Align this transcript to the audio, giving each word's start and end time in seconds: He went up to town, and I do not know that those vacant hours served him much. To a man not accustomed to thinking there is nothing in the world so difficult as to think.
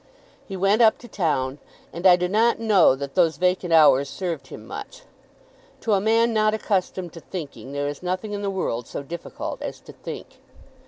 He 0.47 0.57
went 0.57 0.81
up 0.81 0.97
to 0.97 1.07
town, 1.07 1.59
and 1.93 2.07
I 2.07 2.15
do 2.15 2.27
not 2.27 2.57
know 2.59 2.95
that 2.95 3.13
those 3.13 3.37
vacant 3.37 3.71
hours 3.71 4.09
served 4.09 4.47
him 4.47 4.65
much. 4.65 5.03
To 5.81 5.93
a 5.93 6.01
man 6.01 6.33
not 6.33 6.55
accustomed 6.55 7.13
to 7.13 7.19
thinking 7.19 7.71
there 7.71 7.87
is 7.87 8.01
nothing 8.01 8.33
in 8.33 8.41
the 8.41 8.49
world 8.49 8.87
so 8.87 9.03
difficult 9.03 9.61
as 9.61 9.79
to 9.81 9.93
think. 9.93 10.39